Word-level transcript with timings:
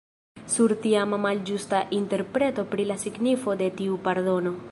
Sur 0.53 0.71
tiama 0.85 1.19
malĝusta 1.25 1.81
interpreto 1.99 2.65
pri 2.73 2.87
la 2.93 2.99
signifo 3.05 3.57
de 3.63 3.71
tiu 3.83 4.01
pardono. 4.09 4.59